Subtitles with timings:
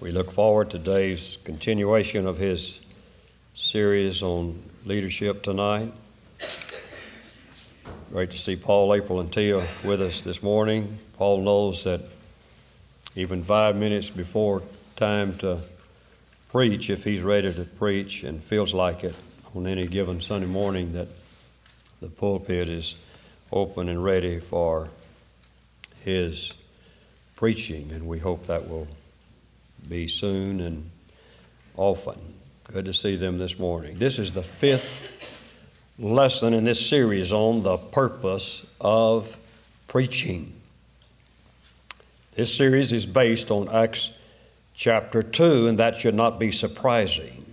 [0.00, 2.80] We look forward to Dave's continuation of his
[3.54, 5.92] series on leadership tonight.
[8.10, 10.88] Great to see Paul, April, and Tia with us this morning.
[11.18, 12.00] Paul knows that
[13.14, 14.62] even five minutes before
[14.96, 15.58] time to
[16.48, 19.14] preach, if he's ready to preach and feels like it
[19.54, 21.08] on any given Sunday morning, that
[22.00, 22.94] the pulpit is
[23.52, 24.88] open and ready for
[26.02, 26.54] his
[27.36, 28.88] preaching, and we hope that will
[29.88, 30.90] be soon and
[31.76, 32.18] often.
[32.64, 33.98] Good to see them this morning.
[33.98, 35.28] This is the fifth
[35.98, 39.36] lesson in this series on the purpose of
[39.88, 40.52] preaching.
[42.34, 44.16] This series is based on Acts
[44.72, 47.44] chapter 2, and that should not be surprising.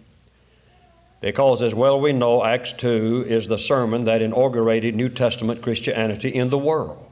[1.19, 6.29] Because, as well we know, Acts 2 is the sermon that inaugurated New Testament Christianity
[6.29, 7.03] in the world.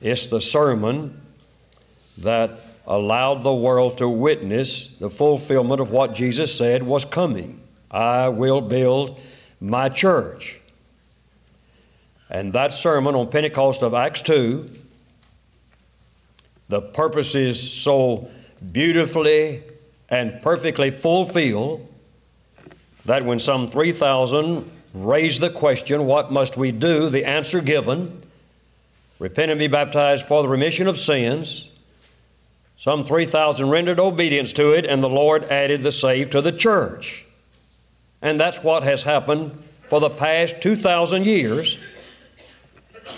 [0.00, 1.20] It's the sermon
[2.18, 2.58] that
[2.90, 7.60] allowed the world to witness the fulfillment of what Jesus said was coming.
[7.88, 9.18] I will build
[9.60, 10.58] my church.
[12.28, 14.68] And that sermon on Pentecost of Acts 2,
[16.68, 18.28] the purpose is so
[18.72, 19.62] beautifully
[20.08, 21.86] and perfectly fulfilled
[23.04, 27.08] that when some 3,000 raised the question, What must we do?
[27.08, 28.20] the answer given,
[29.20, 31.70] Repent and be baptized for the remission of sins
[32.80, 37.26] some 3,000 rendered obedience to it, and the Lord added the saved to the church.
[38.22, 41.84] And that's what has happened for the past 2,000 years.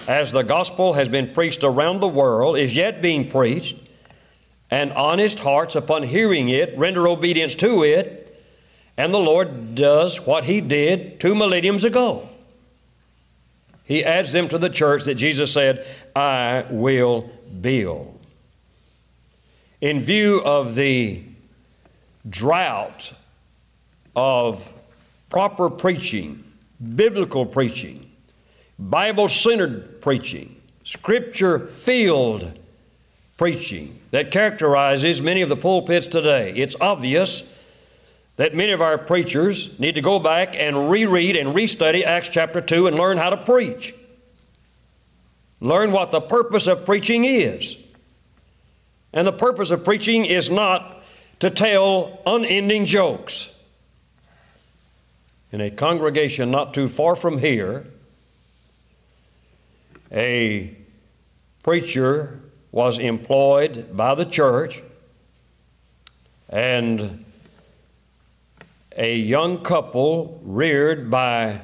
[0.09, 3.77] As the gospel has been preached around the world, is yet being preached,
[4.69, 8.43] and honest hearts, upon hearing it, render obedience to it,
[8.97, 12.29] and the Lord does what He did two millenniums ago.
[13.85, 18.22] He adds them to the church that Jesus said, I will build
[19.83, 21.21] in view of the
[22.31, 23.13] drought
[24.15, 24.73] of
[25.29, 26.45] proper preaching,
[26.95, 28.09] biblical preaching,
[28.79, 30.55] Bible centered preaching,
[30.85, 32.59] scripture filled
[33.37, 37.49] preaching that characterizes many of the pulpits today, it's obvious
[38.37, 42.61] that many of our preachers need to go back and reread and restudy Acts chapter
[42.61, 43.95] 2 and learn how to preach.
[45.61, 47.92] Learn what the purpose of preaching is.
[49.13, 51.03] And the purpose of preaching is not
[51.41, 53.63] to tell unending jokes.
[55.51, 57.85] In a congregation not too far from here,
[60.11, 60.75] a
[61.63, 62.41] preacher
[62.71, 64.81] was employed by the church,
[66.49, 67.25] and
[68.97, 71.61] a young couple reared by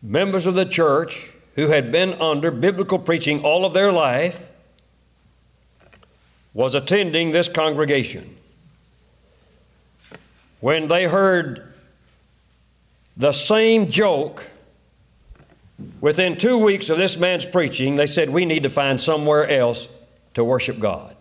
[0.00, 4.51] members of the church who had been under biblical preaching all of their life
[6.54, 8.36] was attending this congregation.
[10.60, 11.72] When they heard
[13.16, 14.50] the same joke
[16.00, 19.88] within two weeks of this man's preaching, they said, We need to find somewhere else
[20.34, 21.16] to worship God.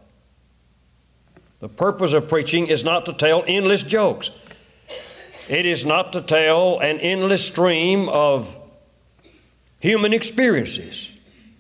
[1.60, 4.32] The purpose of preaching is not to tell endless jokes.
[5.48, 8.56] It is not to tell an endless stream of
[9.80, 11.18] human experiences.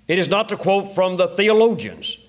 [0.08, 2.21] It is not to quote from the theologians.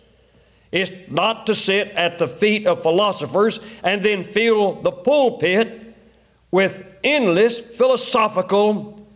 [0.72, 5.94] It's not to sit at the feet of philosophers and then fill the pulpit
[6.50, 9.06] with endless philosophical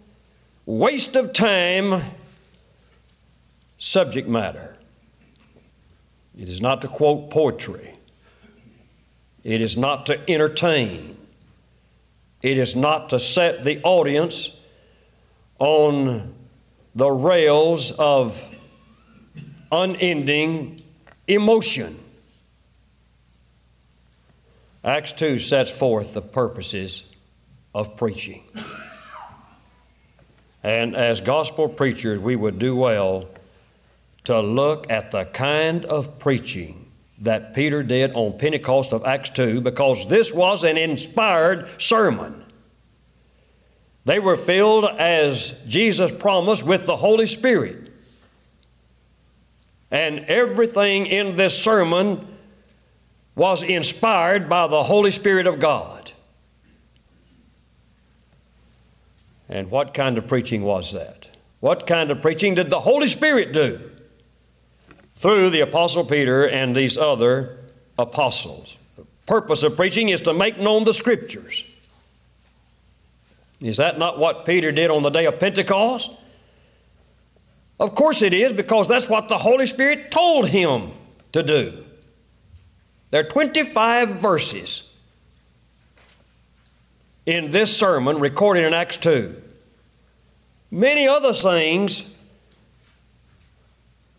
[0.66, 2.02] waste of time
[3.78, 4.76] subject matter.
[6.38, 7.94] It is not to quote poetry.
[9.42, 11.16] It is not to entertain.
[12.42, 14.62] It is not to set the audience
[15.58, 16.34] on
[16.94, 18.42] the rails of
[19.72, 20.80] unending
[21.26, 21.98] emotion.
[24.84, 27.12] Acts 2 sets forth the purposes
[27.74, 28.42] of preaching.
[30.62, 33.28] And as gospel preachers, we would do well
[34.24, 36.86] to look at the kind of preaching
[37.20, 42.44] that Peter did on Pentecost of Acts 2 because this was an inspired sermon.
[44.04, 47.85] They were filled, as Jesus promised, with the Holy Spirit.
[49.90, 52.26] And everything in this sermon
[53.34, 56.12] was inspired by the Holy Spirit of God.
[59.48, 61.28] And what kind of preaching was that?
[61.60, 63.90] What kind of preaching did the Holy Spirit do?
[65.16, 67.58] Through the Apostle Peter and these other
[67.98, 68.76] apostles.
[68.96, 71.64] The purpose of preaching is to make known the Scriptures.
[73.60, 76.10] Is that not what Peter did on the day of Pentecost?
[77.78, 80.90] Of course it is, because that's what the Holy Spirit told him
[81.32, 81.84] to do.
[83.10, 84.96] There are 25 verses
[87.26, 89.42] in this sermon recorded in Acts 2.
[90.70, 92.16] Many other things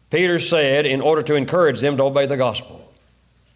[0.10, 2.84] Peter said in order to encourage them to obey the gospel.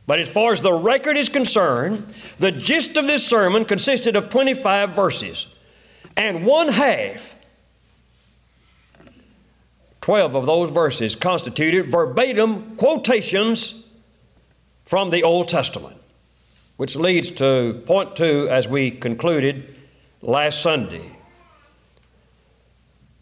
[0.07, 4.29] But as far as the record is concerned, the gist of this sermon consisted of
[4.29, 5.57] 25 verses,
[6.17, 7.40] and one half,
[10.01, 13.87] 12 of those verses, constituted verbatim quotations
[14.83, 15.95] from the Old Testament,
[16.77, 19.75] which leads to point two as we concluded
[20.21, 21.15] last Sunday.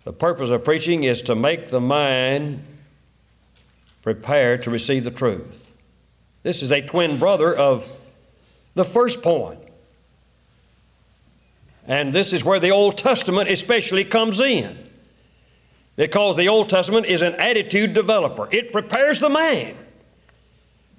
[0.06, 2.64] The purpose of preaching is to make the mind
[4.02, 5.72] prepared to receive the truth.
[6.44, 7.92] This is a twin brother of
[8.74, 9.60] the first point.
[11.86, 14.89] And this is where the Old Testament especially comes in.
[16.00, 19.76] Because the Old Testament is an attitude developer, it prepares the man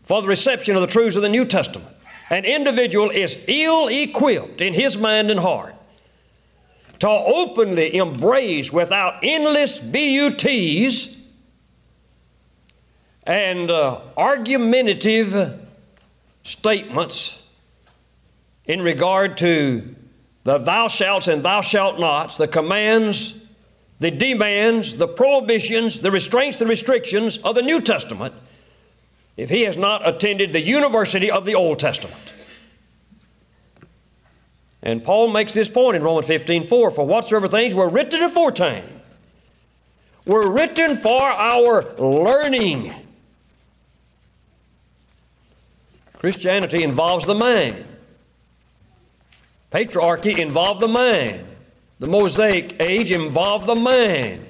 [0.03, 1.89] for the reception of the truths of the New Testament.
[2.29, 5.75] An individual is ill equipped in his mind and heart
[6.99, 11.27] to openly embrace without endless BUTs
[13.23, 15.73] and uh, argumentative
[16.43, 17.57] statements
[18.67, 19.95] in regard to
[20.45, 23.40] the thou shalt and thou shalt nots, the commands,
[24.01, 28.35] the demands, the prohibitions, the restraints, the restrictions of the New Testament,
[29.37, 32.33] if he has not attended the university of the Old Testament.
[34.83, 38.85] And Paul makes this point in Romans 15 4 For whatsoever things were written aforetime
[40.27, 42.95] were written for our learning
[46.21, 47.83] Christianity involves the mind.
[49.73, 51.47] Patriarchy involved the mind.
[52.01, 54.47] The Mosaic age involved the mind.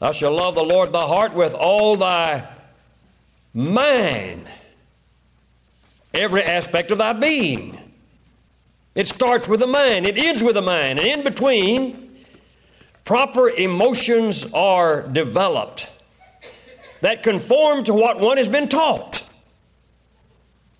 [0.00, 2.48] Thou shalt love the Lord thy heart with all thy
[3.54, 4.46] mind,
[6.12, 7.78] every aspect of thy being.
[8.96, 12.16] It starts with the mind, it ends with the mind, and in between,
[13.04, 15.88] proper emotions are developed
[17.00, 19.28] that conform to what one has been taught.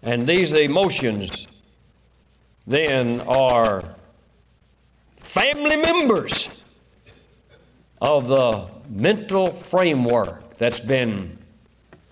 [0.03, 1.47] And these emotions
[2.67, 3.85] then are
[5.17, 6.65] family members
[8.01, 11.39] of the mental framework that's been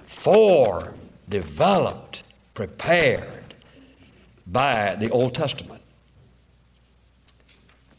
[0.04, 2.22] formed, developed,
[2.54, 3.54] prepared
[4.46, 5.82] by the Old Testament.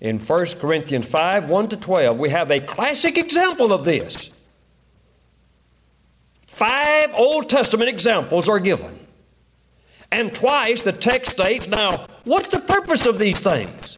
[0.01, 4.33] In 1 Corinthians 5 1 to 12, we have a classic example of this.
[6.45, 8.99] Five Old Testament examples are given.
[10.11, 13.97] And twice the text states, now, what's the purpose of these things?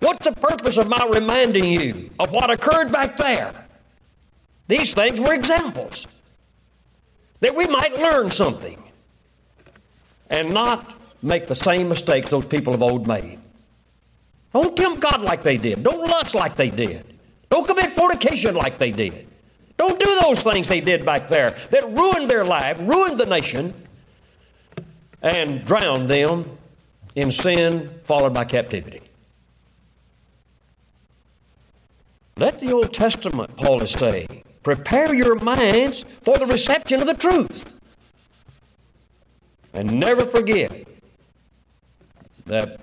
[0.00, 3.52] What's the purpose of my reminding you of what occurred back there?
[4.68, 6.06] These things were examples
[7.40, 8.82] that we might learn something
[10.30, 13.38] and not make the same mistakes those people of old made.
[14.52, 15.82] Don't tempt God like they did.
[15.82, 17.04] Don't lust like they did.
[17.50, 19.26] Don't commit fornication like they did.
[19.76, 23.74] Don't do those things they did back there that ruined their life, ruined the nation,
[25.22, 26.58] and drowned them
[27.14, 29.00] in sin followed by captivity.
[32.36, 37.14] Let the Old Testament, Paul is saying, prepare your minds for the reception of the
[37.14, 37.78] truth.
[39.72, 40.86] And never forget
[42.46, 42.80] that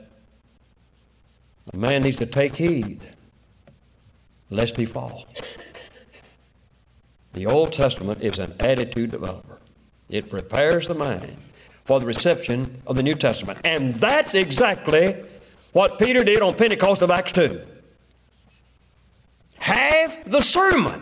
[1.74, 3.00] a man needs to take heed
[4.50, 5.26] lest he fall.
[7.34, 9.60] The Old Testament is an attitude developer.
[10.10, 11.38] It prepares the mind
[11.86, 13.60] for the reception of the New Testament.
[13.64, 15.16] And that's exactly
[15.74, 17.62] what Peter did on Pentecost of Acts 2.
[19.58, 21.02] Half the sermon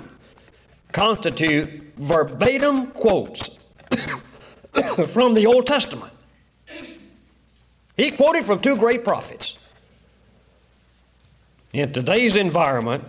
[0.92, 3.58] constitute verbatim quotes
[5.08, 6.14] from the Old Testament.
[7.96, 9.60] He quoted from two great prophets.
[11.74, 13.04] In today's environment,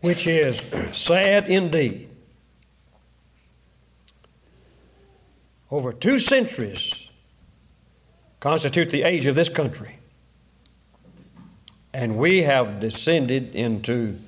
[0.00, 0.62] which is
[0.92, 2.05] sad indeed.
[5.70, 7.10] Over two centuries
[8.40, 9.98] constitute the age of this country.
[11.92, 14.18] And we have descended into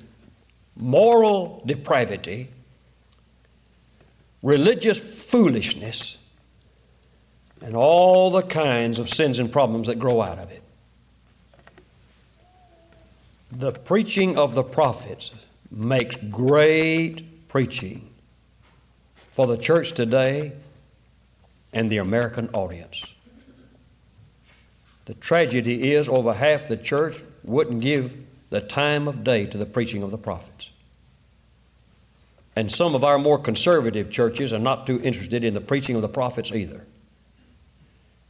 [0.75, 2.49] moral depravity,
[4.41, 6.17] religious foolishness,
[7.61, 10.63] and all the kinds of sins and problems that grow out of it.
[13.51, 15.35] The preaching of the prophets
[15.71, 18.09] makes great preaching
[19.31, 20.53] for the church today
[21.73, 23.15] and the American audience.
[25.05, 28.15] The tragedy is over half the church wouldn't give
[28.49, 30.71] the time of day to the preaching of the prophets.
[32.55, 36.01] And some of our more conservative churches are not too interested in the preaching of
[36.01, 36.85] the prophets either.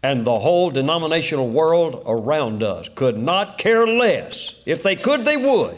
[0.03, 4.63] And the whole denominational world around us could not care less.
[4.65, 5.77] If they could, they would,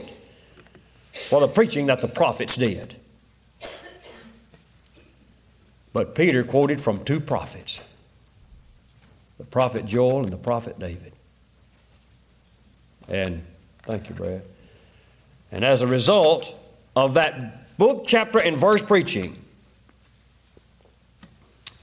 [1.29, 2.95] for the preaching that the prophets did.
[5.93, 7.81] But Peter quoted from two prophets
[9.37, 11.13] the prophet Joel and the prophet David.
[13.07, 13.43] And
[13.83, 14.43] thank you, Brad.
[15.51, 16.55] And as a result
[16.95, 19.37] of that book, chapter, and verse preaching,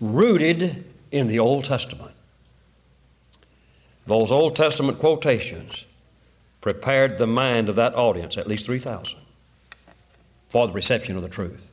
[0.01, 2.13] rooted in the Old Testament,
[4.07, 5.85] those Old Testament quotations
[6.61, 9.19] prepared the mind of that audience, at least 3,000,
[10.49, 11.68] for the reception of the truth.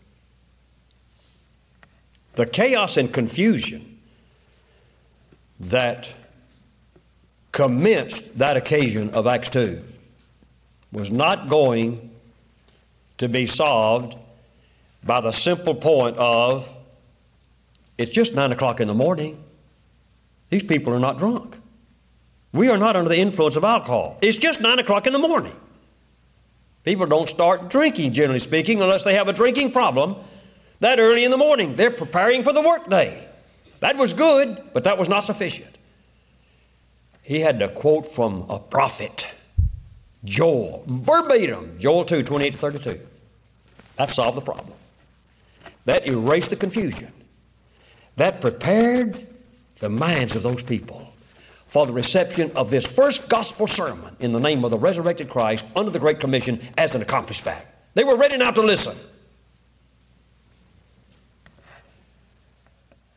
[2.36, 4.00] The chaos and confusion
[5.60, 6.14] that
[7.52, 9.82] commenced that occasion of Acts 2
[10.92, 12.12] was not going
[13.18, 14.18] to be solved
[15.04, 16.70] by the simple point of
[17.98, 19.42] it's just 9 o'clock in the morning.
[20.50, 21.58] These people are not drunk.
[22.52, 24.18] We are not under the influence of alcohol.
[24.22, 25.56] It's just 9 o'clock in the morning.
[26.84, 30.18] People don't start drinking, generally speaking, unless they have a drinking problem
[30.80, 31.76] that early in the morning.
[31.76, 33.28] They're preparing for the workday.
[33.80, 35.78] That was good, but that was not sufficient.
[37.22, 39.28] He had to quote from a prophet,
[40.24, 43.00] Joel, verbatim, Joel 2 28 to 32.
[43.98, 44.74] That solved the problem.
[45.86, 47.12] That erased the confusion.
[48.18, 49.28] That prepared
[49.80, 51.14] the minds of those people
[51.68, 55.66] for the reception of this first gospel sermon in the name of the resurrected Christ
[55.76, 57.68] under the Great Commission as an accomplished fact.
[57.96, 58.98] They were ready now to listen.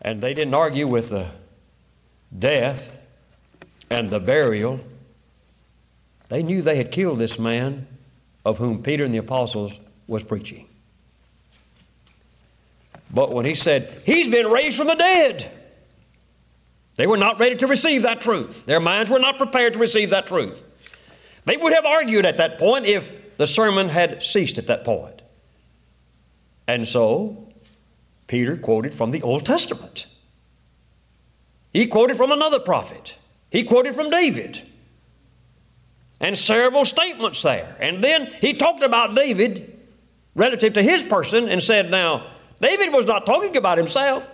[0.00, 1.28] And they didn't argue with the
[2.36, 2.94] death
[3.90, 4.80] and the burial.
[6.28, 7.86] They knew they had killed this man
[8.44, 10.66] of whom Peter and the apostles was preaching.
[13.10, 15.50] But when he said, He's been raised from the dead,
[16.96, 18.66] they were not ready to receive that truth.
[18.66, 20.62] Their minds were not prepared to receive that truth.
[21.44, 25.22] They would have argued at that point if the sermon had ceased at that point.
[26.66, 27.47] And so,
[28.28, 30.06] Peter quoted from the Old Testament.
[31.72, 33.16] He quoted from another prophet.
[33.50, 34.62] He quoted from David.
[36.20, 37.76] And several statements there.
[37.80, 39.78] And then he talked about David
[40.34, 42.26] relative to his person and said, Now,
[42.60, 44.28] David was not talking about himself.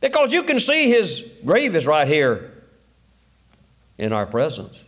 [0.00, 2.52] Because you can see his grave is right here
[3.98, 4.84] in our presence.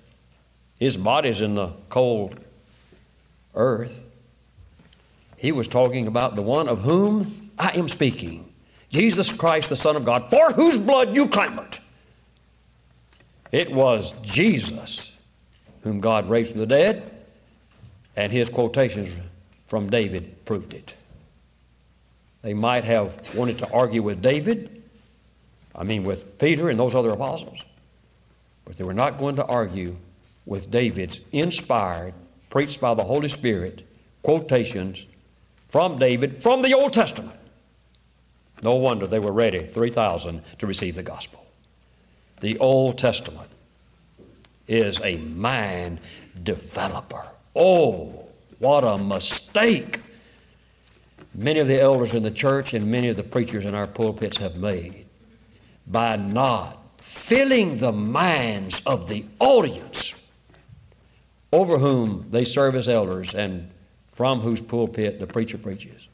[0.79, 2.38] His body's in the cold
[3.55, 4.05] earth.
[5.37, 8.52] He was talking about the one of whom I am speaking
[8.90, 11.78] Jesus Christ, the Son of God, for whose blood you clamored.
[13.50, 15.16] It was Jesus
[15.82, 17.11] whom God raised from the dead,
[18.16, 19.12] and his quotations
[19.66, 20.94] from David proved it.
[22.42, 24.82] They might have wanted to argue with David
[25.75, 27.64] I mean, with Peter and those other apostles.
[28.64, 29.97] But they were not going to argue
[30.44, 32.14] with David's inspired,
[32.50, 33.87] preached by the Holy Spirit,
[34.23, 35.06] quotations
[35.68, 37.38] from David from the Old Testament.
[38.62, 41.45] No wonder they were ready, 3,000, to receive the gospel.
[42.40, 43.50] The Old Testament
[44.69, 46.00] is a mind
[46.42, 47.26] developer.
[47.54, 48.26] Oh,
[48.59, 50.00] what a mistake
[51.35, 54.37] many of the elders in the church and many of the preachers in our pulpits
[54.37, 55.07] have made
[55.87, 60.33] by not filling the minds of the audience
[61.52, 63.69] over whom they serve as elders and
[64.14, 66.09] from whose pulpit the preacher preaches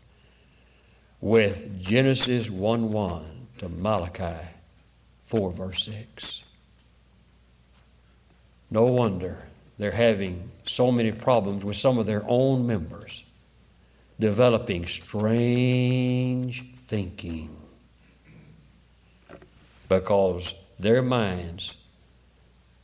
[1.20, 4.48] with Genesis 1 1 to Malachi
[5.26, 6.44] 4 verse 6.
[8.70, 9.42] No wonder
[9.78, 13.24] they're having so many problems with some of their own members
[14.20, 17.56] developing strange thinking
[19.88, 21.82] because their minds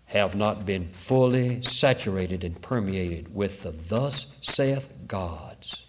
[0.06, 5.86] have not been fully saturated and permeated with the thus saith God's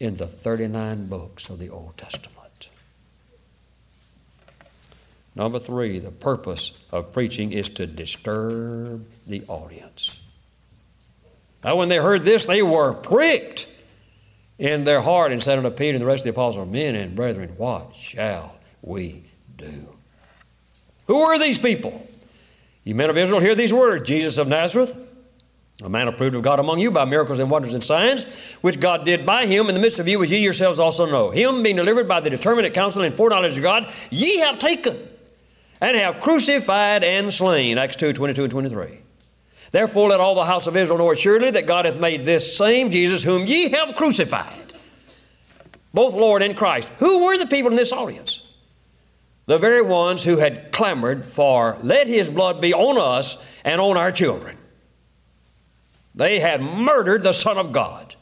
[0.00, 2.68] in the 39 books of the Old Testament.
[5.34, 10.26] Number three, the purpose of preaching is to disturb the audience.
[11.62, 13.68] Now, when they heard this, they were pricked
[14.58, 17.14] in their heart and said unto Peter and the rest of the apostles, Men and
[17.14, 19.22] brethren, what shall we
[19.56, 19.88] do?
[21.06, 22.04] Who were these people?
[22.82, 24.96] You men of Israel, hear these words Jesus of Nazareth,
[25.82, 28.24] a man approved of God among you by miracles and wonders and signs,
[28.62, 31.30] which God did by him in the midst of you, as ye yourselves also know.
[31.30, 34.96] Him being delivered by the determinate counsel and foreknowledge of God, ye have taken
[35.80, 37.78] and have crucified and slain.
[37.78, 38.98] Acts 2 22 and 23.
[39.70, 42.90] Therefore, let all the house of Israel know assuredly that God hath made this same
[42.90, 44.72] Jesus, whom ye have crucified,
[45.94, 46.88] both Lord and Christ.
[46.98, 48.44] Who were the people in this audience?
[49.46, 53.96] The very ones who had clamored for, let His blood be on us and on
[53.96, 54.57] our children.
[56.18, 58.16] They had murdered the Son of God.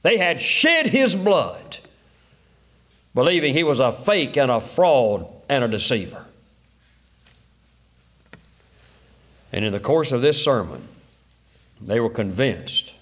[0.00, 1.78] They had shed His blood,
[3.14, 6.24] believing He was a fake and a fraud and a deceiver.
[9.52, 10.88] And in the course of this sermon,
[11.82, 12.94] they were convinced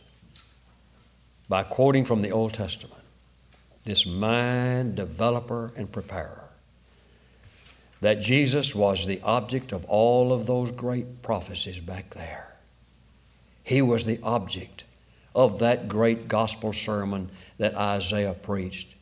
[1.49, 3.03] by quoting from the Old Testament,
[3.85, 6.49] this mind developer and preparer,
[8.01, 12.50] that Jesus was the object of all of those great prophecies back there.
[13.63, 14.85] He was the object
[15.35, 18.95] of that great gospel sermon that Isaiah preached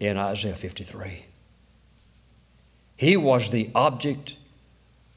[0.00, 1.24] in Isaiah 53.
[2.96, 4.36] He was the object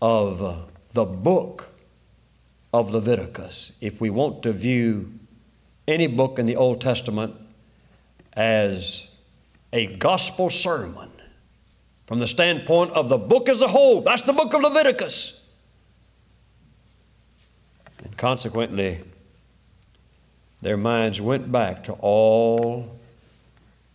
[0.01, 0.55] of uh,
[0.93, 1.69] the book
[2.73, 3.73] of Leviticus.
[3.81, 5.11] If we want to view
[5.87, 7.35] any book in the Old Testament
[8.33, 9.15] as
[9.73, 11.09] a gospel sermon
[12.05, 14.01] from the standpoint of the book as a whole.
[14.01, 15.40] That's the book of Leviticus.
[18.21, 18.99] Consequently,
[20.61, 22.99] their minds went back to all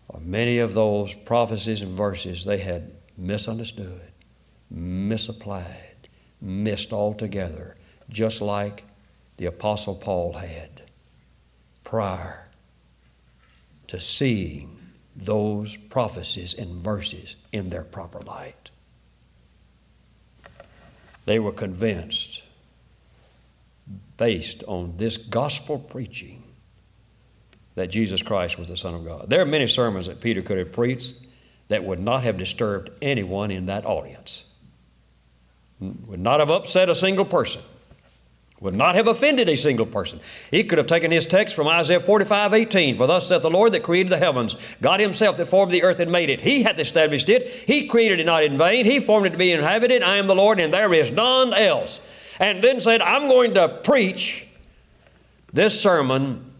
[0.08, 4.00] or many of those prophecies and verses they had misunderstood,
[4.68, 6.08] misapplied,
[6.40, 7.76] missed altogether,
[8.08, 8.82] just like
[9.36, 10.82] the Apostle Paul had
[11.84, 12.48] prior
[13.86, 14.76] to seeing
[15.14, 18.70] those prophecies and verses in their proper light.
[21.26, 22.35] They were convinced,
[24.16, 26.42] based on this gospel preaching,
[27.74, 29.28] that Jesus Christ was the Son of God.
[29.28, 31.26] There are many sermons that Peter could have preached
[31.68, 34.52] that would not have disturbed anyone in that audience,
[35.80, 37.62] would not have upset a single person
[38.60, 40.18] would not have offended a single person.
[40.50, 42.96] He could have taken his text from Isaiah 45 18.
[42.96, 46.00] For thus saith the Lord that created the heavens, God Himself that formed the earth
[46.00, 46.40] and made it.
[46.40, 47.46] He hath established it.
[47.46, 48.86] He created it not in vain.
[48.86, 50.02] He formed it to be inhabited.
[50.02, 52.00] I am the Lord, and there is none else.
[52.38, 54.46] And then said, I'm going to preach
[55.52, 56.52] this sermon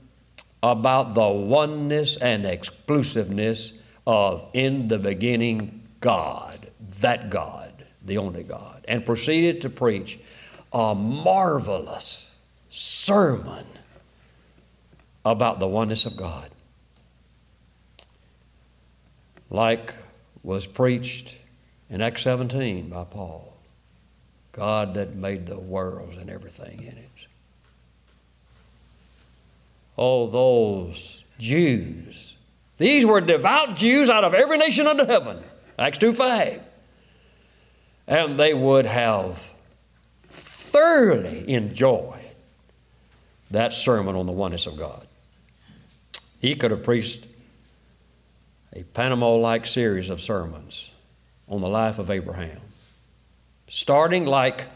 [0.62, 7.73] about the oneness and exclusiveness of in the beginning God, that God,
[8.05, 10.19] the only God, and proceeded to preach
[10.73, 13.67] a marvelous sermon
[15.25, 16.51] about the oneness of God.
[19.51, 19.95] Like
[20.43, 21.37] was preached
[21.91, 23.56] in Acts 17 by Paul
[24.57, 27.27] God that made the worlds and everything in it.
[29.99, 32.37] Oh, those Jews.
[32.79, 35.38] These were devout Jews out of every nation under heaven.
[35.79, 36.62] Acts 2 5.
[38.09, 39.42] And they would have
[40.23, 42.21] thoroughly enjoyed
[43.51, 45.07] that sermon on the oneness of God.
[46.40, 47.27] He could have preached
[48.75, 50.92] a Panama like series of sermons
[51.49, 52.61] on the life of Abraham,
[53.66, 54.66] starting like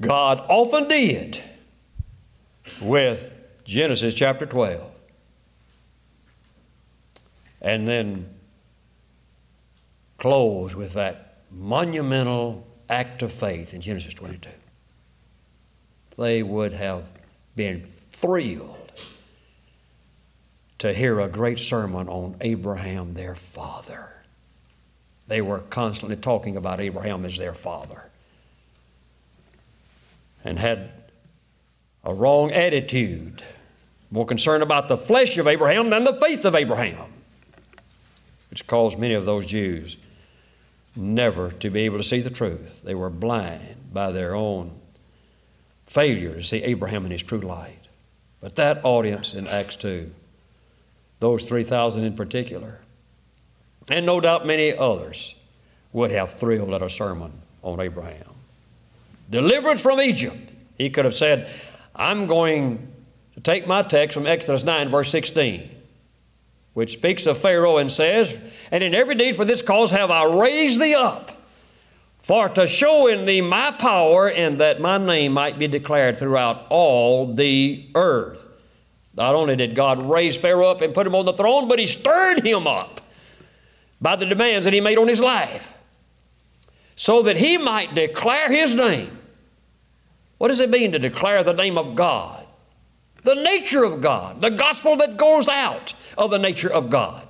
[0.00, 1.42] God often did
[2.80, 3.32] with
[3.64, 4.90] Genesis chapter 12,
[7.60, 8.28] and then
[10.18, 14.50] close with that monumental act of faith in Genesis 22.
[16.18, 17.04] They would have
[17.56, 18.92] been thrilled
[20.78, 24.23] to hear a great sermon on Abraham, their father.
[25.26, 28.04] They were constantly talking about Abraham as their father
[30.44, 30.90] and had
[32.04, 33.42] a wrong attitude,
[34.10, 37.10] more concerned about the flesh of Abraham than the faith of Abraham,
[38.50, 39.96] which caused many of those Jews
[40.94, 42.82] never to be able to see the truth.
[42.84, 44.72] They were blind by their own
[45.86, 47.88] failure to see Abraham in his true light.
[48.40, 50.12] But that audience in Acts 2,
[51.20, 52.80] those 3,000 in particular,
[53.88, 55.40] and no doubt many others,
[55.92, 58.34] would have thrilled at a sermon on Abraham.
[59.30, 60.36] Deliverance from Egypt.
[60.76, 61.48] He could have said,
[61.94, 62.88] I'm going
[63.34, 65.70] to take my text from Exodus 9, verse 16
[66.74, 68.38] which speaks of Pharaoh and says,
[68.70, 71.30] And in every deed for this cause have I raised thee up,
[72.18, 76.66] for to show in thee my power, and that my name might be declared throughout
[76.68, 78.48] all the earth.
[79.16, 81.86] Not only did God raise Pharaoh up and put him on the throne, but he
[81.86, 83.00] stirred him up
[84.04, 85.78] by the demands that he made on his life,
[86.94, 89.18] so that he might declare his name.
[90.36, 92.46] What does it mean to declare the name of God?
[93.22, 97.26] The nature of God, the gospel that goes out of the nature of God.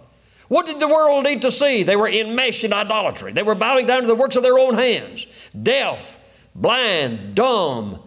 [0.48, 1.84] What did the world need to see?
[1.84, 3.30] They were enmeshed in idolatry.
[3.30, 5.28] They were bowing down to the works of their own hands.
[5.62, 6.18] Deaf,
[6.56, 8.00] blind, dumb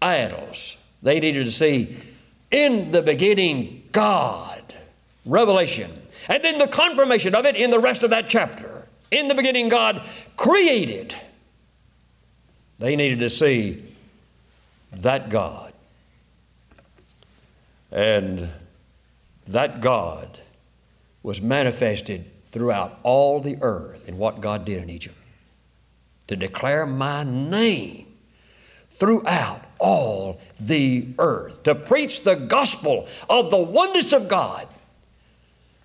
[0.00, 0.88] idols.
[1.02, 1.96] They needed to see
[2.52, 4.62] in the beginning God.
[5.26, 5.90] revelation.
[6.28, 8.86] And then the confirmation of it in the rest of that chapter.
[9.10, 11.14] In the beginning, God created.
[12.78, 13.82] They needed to see
[14.92, 15.72] that God.
[17.90, 18.50] And
[19.46, 20.38] that God
[21.22, 25.16] was manifested throughout all the earth in what God did in Egypt
[26.28, 28.06] to declare my name
[28.90, 34.66] throughout all the earth, to preach the gospel of the oneness of God,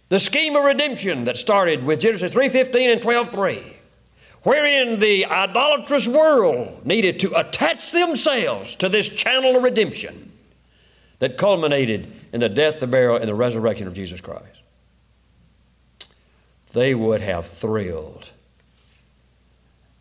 [0.10, 3.74] the scheme of redemption that started with Genesis 3:15 and 12:3,
[4.44, 10.32] wherein the idolatrous world needed to attach themselves to this channel of redemption
[11.20, 14.62] that culminated in the death, the burial, and the resurrection of Jesus Christ.
[16.74, 18.32] They would have thrilled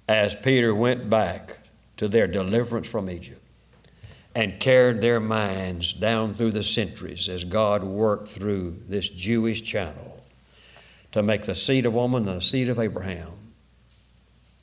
[0.08, 1.58] as Peter went back
[1.98, 3.41] to their deliverance from Egypt
[4.34, 10.24] and carried their minds down through the centuries as God worked through this Jewish channel
[11.12, 13.32] to make the seed of woman and the seed of Abraham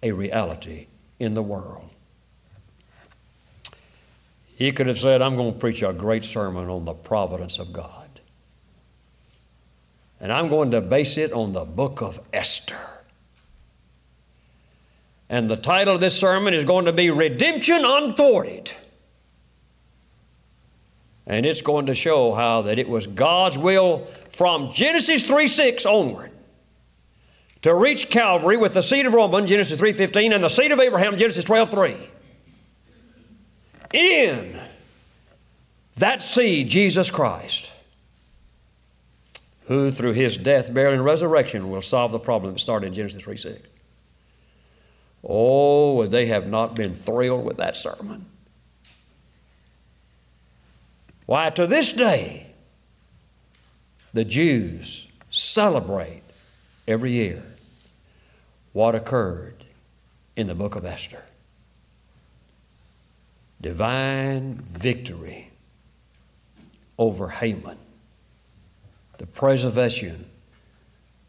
[0.02, 0.88] a reality
[1.20, 1.90] in the world.
[4.56, 7.72] He could have said, I'm going to preach a great sermon on the providence of
[7.72, 8.20] God.
[10.20, 13.04] And I'm going to base it on the book of Esther.
[15.30, 18.72] And the title of this sermon is going to be Redemption Unthwarted.
[21.30, 25.86] And it's going to show how that it was God's will from Genesis 3 6
[25.86, 26.32] onward
[27.62, 31.18] to reach Calvary with the seed of Roman, Genesis 3.15, and the seed of Abraham,
[31.18, 32.08] Genesis 12.3.
[33.94, 34.60] In
[35.98, 37.72] that seed, Jesus Christ,
[39.68, 43.24] who through his death, burial, and resurrection will solve the problem that started in Genesis
[43.24, 43.60] 3.6.
[45.24, 48.26] Oh, would they have not been thrilled with that sermon?
[51.30, 52.48] Why, to this day,
[54.16, 56.24] the Jews celebrate
[56.88, 57.44] every year
[58.74, 59.64] what occurred
[60.36, 61.24] in the book of Esther.
[63.62, 65.52] Divine victory
[66.98, 67.78] over Haman,
[69.20, 70.26] the preservation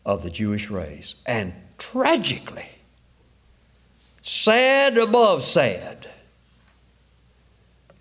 [0.07, 2.71] of the Jewish race, and tragically,
[4.23, 6.09] sad above sad,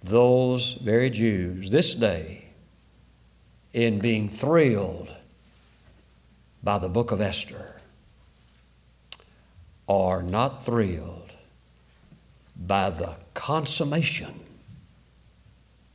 [0.04, 2.46] those very Jews this day
[3.74, 5.14] in being thrilled
[6.64, 7.80] by the book of Esther
[9.88, 11.34] are not thrilled
[12.56, 14.40] by the consummation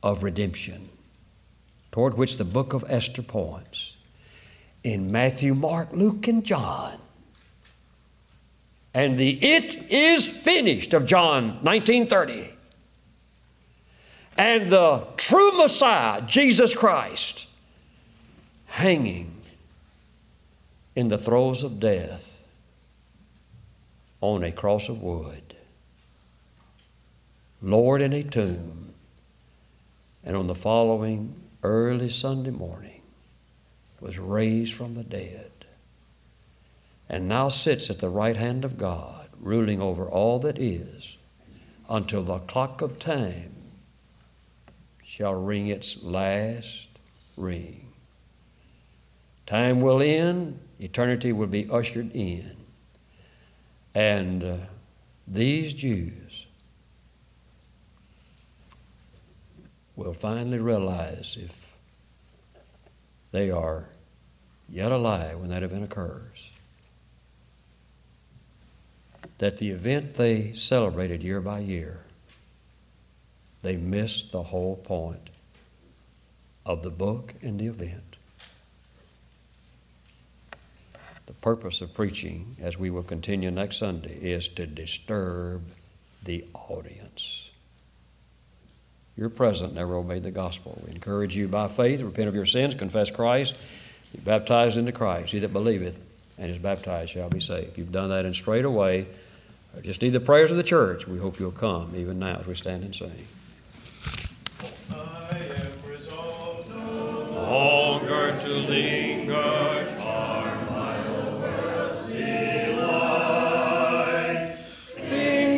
[0.03, 0.89] of redemption
[1.91, 3.97] toward which the book of Esther points
[4.83, 6.97] in Matthew, Mark, Luke, and John.
[8.93, 12.54] And the it is finished of John 1930.
[14.37, 17.49] And the true Messiah, Jesus Christ,
[18.67, 19.33] hanging
[20.95, 22.41] in the throes of death
[24.19, 25.55] on a cross of wood,
[27.61, 28.93] lowered in a tomb,
[30.23, 33.01] and on the following early Sunday morning
[34.01, 35.51] was raised from the dead,
[37.07, 41.17] and now sits at the right hand of God, ruling over all that is,
[41.89, 43.51] until the clock of time
[45.05, 46.89] shall ring its last
[47.37, 47.93] ring.
[49.45, 52.55] Time will end, eternity will be ushered in.
[53.93, 54.57] And uh,
[55.27, 56.47] these Jews
[59.95, 61.71] will finally realize if
[63.31, 63.87] they are
[64.67, 66.51] yet alive when that event occurs,
[69.37, 72.04] that the event they celebrated year by year,
[73.65, 75.31] they missed the whole point
[76.65, 78.15] of the book and the event.
[81.25, 85.63] The purpose of preaching, as we will continue next Sunday, is to disturb
[86.23, 87.51] the audience.
[89.17, 90.79] You're present, never obeyed the gospel.
[90.85, 93.55] We encourage you by faith, repent of your sins, confess Christ,
[94.11, 95.31] be baptized into Christ.
[95.31, 96.03] He that believeth
[96.37, 97.69] and is baptized shall be saved.
[97.69, 99.07] If you've done that and straight away,
[99.81, 101.07] just need the prayers of the church.
[101.07, 103.25] We hope you'll come even now as we stand and sing.
[108.45, 109.65] To linger.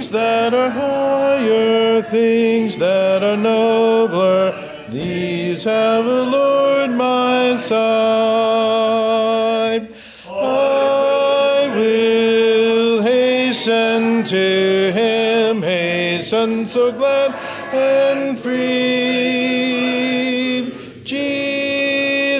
[0.08, 4.54] things that are higher, things that are nobler,
[4.88, 7.78] these have allured my side.
[10.30, 17.34] I will hasten to him, hasten so glad
[17.74, 18.40] and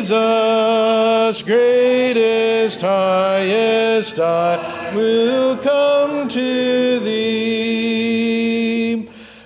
[0.08, 8.48] Jesus greatest, highest, I will come to thee.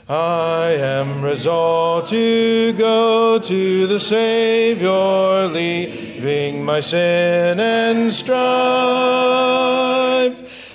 [0.08, 8.38] I am resolved to go to the Savior, leaving my sin and strife.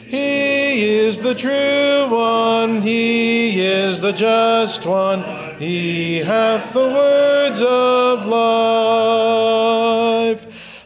[0.05, 5.23] He is the true one, He is the just one,
[5.59, 9.33] He hath the words of life.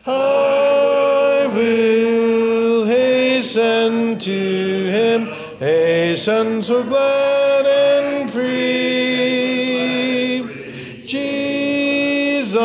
[0.06, 5.26] I will hasten to Him,
[5.58, 8.46] hasten so glad and free.
[11.04, 12.60] Jesus,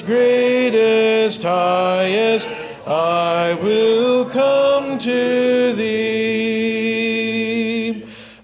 [0.00, 2.48] greatest, highest,
[2.86, 6.79] I will come to thee.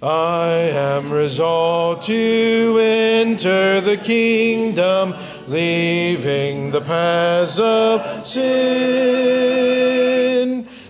[0.07, 5.17] I am resolved to enter the kingdom,
[5.49, 8.47] leaving the paths of sin.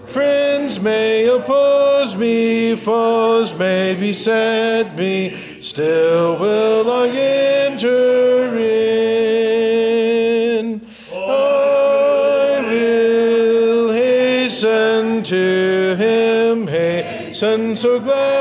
[0.04, 8.76] Friends may oppose me, foes may beset me, still will I enter in.
[11.10, 18.35] I will hasten to him, hasten so glad